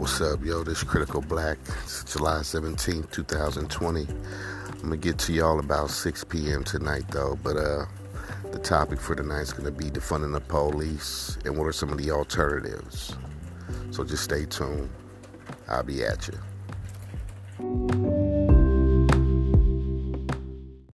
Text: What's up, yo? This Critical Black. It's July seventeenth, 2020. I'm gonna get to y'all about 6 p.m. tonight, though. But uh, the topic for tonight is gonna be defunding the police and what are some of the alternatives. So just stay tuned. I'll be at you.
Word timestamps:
What's 0.00 0.18
up, 0.22 0.42
yo? 0.42 0.64
This 0.64 0.82
Critical 0.82 1.20
Black. 1.20 1.58
It's 1.82 2.04
July 2.04 2.40
seventeenth, 2.40 3.10
2020. 3.10 4.06
I'm 4.06 4.80
gonna 4.80 4.96
get 4.96 5.18
to 5.18 5.32
y'all 5.34 5.58
about 5.58 5.90
6 5.90 6.24
p.m. 6.24 6.64
tonight, 6.64 7.04
though. 7.10 7.38
But 7.42 7.58
uh, 7.58 7.84
the 8.50 8.58
topic 8.60 8.98
for 8.98 9.14
tonight 9.14 9.42
is 9.42 9.52
gonna 9.52 9.70
be 9.70 9.90
defunding 9.90 10.32
the 10.32 10.40
police 10.40 11.36
and 11.44 11.54
what 11.54 11.66
are 11.66 11.72
some 11.72 11.90
of 11.90 11.98
the 11.98 12.12
alternatives. 12.12 13.14
So 13.90 14.02
just 14.02 14.24
stay 14.24 14.46
tuned. 14.46 14.88
I'll 15.68 15.82
be 15.82 16.02
at 16.02 16.28
you. 16.28 16.38